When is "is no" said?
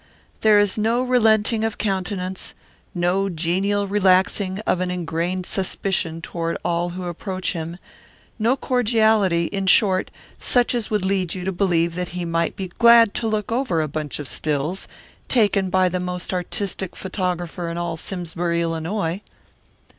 0.59-1.03